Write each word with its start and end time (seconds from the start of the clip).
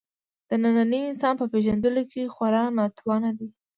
د 0.49 0.51
ننني 0.63 0.99
انسان 1.09 1.33
په 1.39 1.45
پېژندلو 1.51 2.03
کې 2.11 2.31
خورا 2.33 2.63
ناتوانه 2.77 3.31
دی. 3.37 3.49